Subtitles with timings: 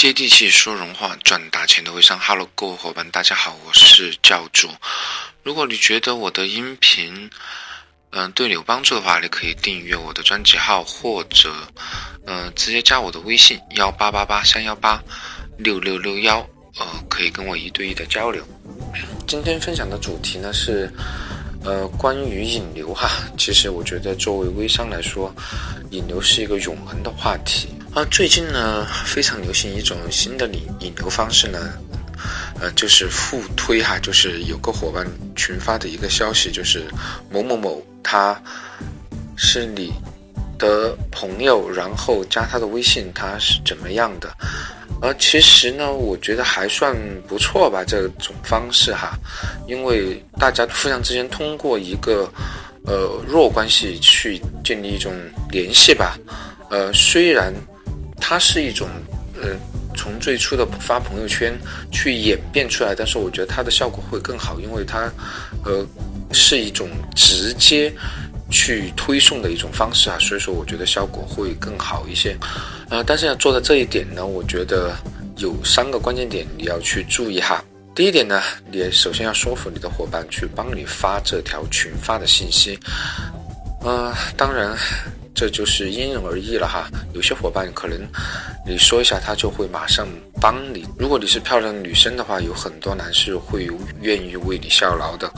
[0.00, 4.66] 接地气说人话赚大钱的微商，Hello，各位伙伴，大家好，我是教主。
[5.42, 7.28] 如果你觉得我的音频，
[8.12, 11.54] 嗯，对你有帮助的话，你可以订阅我的专辑号，或者，
[12.26, 14.98] 嗯，直接加我的微信幺八八八三幺八
[15.58, 16.38] 六六六幺，
[16.78, 18.42] 呃，可以跟我一对一的交流。
[19.28, 20.90] 今天分享的主题呢是。
[21.62, 23.06] 呃，关于引流哈，
[23.36, 25.30] 其实我觉得作为微商来说，
[25.90, 28.04] 引流是一个永恒的话题啊。
[28.10, 31.58] 最近呢，非常流行一种新的引引流方式呢，
[32.60, 36.84] 呃，就是互推哈，就是有个伙伴群发的一个消息，就是
[37.30, 38.40] 某某某他
[39.36, 39.92] 是你
[40.58, 44.32] 的朋友，然后加他的微信，他是怎么样的？
[45.02, 46.94] 呃，其实呢，我觉得还算
[47.26, 49.18] 不错吧，这种方式哈，
[49.66, 52.30] 因为大家互相之间通过一个
[52.84, 55.10] 呃弱关系去建立一种
[55.50, 56.18] 联系吧。
[56.68, 57.52] 呃，虽然
[58.20, 58.88] 它是一种
[59.42, 59.48] 呃
[59.96, 61.58] 从最初的发朋友圈
[61.90, 65.10] 去演变出来，但是我觉得它的效果会更好，因为它
[65.64, 65.84] 呃
[66.32, 67.92] 是一种直接。
[68.52, 72.36] 去推送的一种方式啊，所以说我觉得效果会更好一些，
[72.88, 74.92] 呃，但是要做到这一点呢，我觉得
[75.36, 77.62] 有三个关键点你要去注意哈。
[77.94, 82.76] 第一点呢，你首先要说服你的伙伴去帮你发这条群发的信息，
[83.84, 84.76] 呃，当然。
[85.40, 87.98] 这就是因人而异了哈，有些伙伴可能
[88.66, 90.06] 你说一下，他就会马上
[90.38, 90.86] 帮你。
[90.98, 93.66] 如果你是漂亮的女生的话，有很多男士会
[94.02, 95.32] 愿意为你效劳的。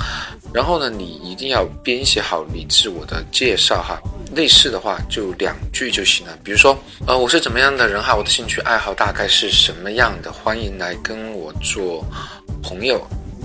[0.53, 3.97] 然后呢，你一定要编写好你自我的介绍哈，
[4.35, 6.37] 类似的话就两句就行了。
[6.43, 12.05] 比如说，呃，我是怎么样的人哈，我的兴趣爱好大概是什么样的，欢迎来跟我做
[12.61, 13.01] 朋友，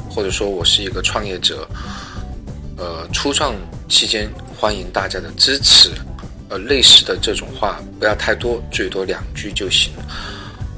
[0.09, 1.69] 或者说我是一个创业者，
[2.79, 3.53] 呃，初创
[3.87, 4.27] 期间
[4.59, 5.91] 欢迎大家的支持。
[6.49, 9.91] 呃，类似的这种话不要太多，最多两句就行。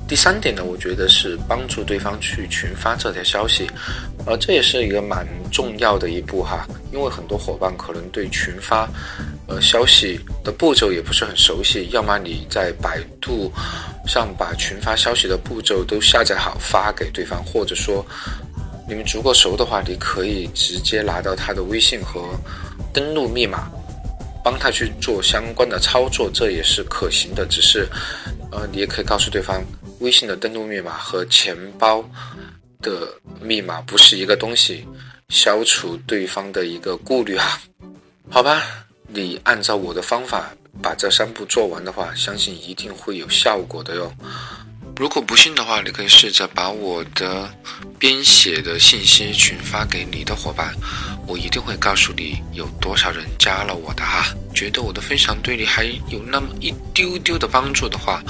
[0.07, 3.69] 第三点呢，我觉得是帮助对方去群发这条消息，
[4.25, 8.89] 呃，这也是一个蛮重要的一步哈，因为很多伙伴可能对群发，
[9.47, 13.51] 呃，消息的步骤也不是很熟悉，要么你在百度
[14.07, 18.03] 上把群发消息的步骤都下载好发给对方，或者说
[18.87, 22.27] 你们足够熟的话，你可以直接拿到他的微信和
[22.91, 23.69] 登录密码。
[24.43, 27.45] 帮他去做相关的操作，这也是可行的。
[27.45, 27.87] 只是，
[28.51, 29.63] 呃，你也可以告诉对方，
[29.99, 32.03] 微信的登录密码和钱包
[32.81, 34.87] 的密码不是一个东西，
[35.29, 37.61] 消除对方的一个顾虑啊。
[38.29, 38.61] 好吧，
[39.07, 40.51] 你按照我的方法
[40.81, 44.11] 把这三步做完的话，相信一定会有效果的哟。
[44.95, 47.49] 如果不信的话，你可以试着把我的
[47.97, 50.73] 编写的信息群发给你的伙伴，
[51.27, 54.33] 我一定会告诉你有多少人加了我的哈。
[54.53, 58.21] 觉得我的分享对你还有那么一丢丢的帮助的话，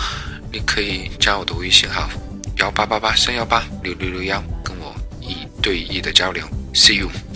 [0.52, 2.10] 你可以加我的微信号
[2.58, 6.44] 幺八八八三幺八六六六幺，跟我一对一的交流。
[6.74, 7.29] See you。